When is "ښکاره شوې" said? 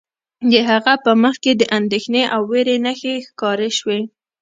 3.27-3.99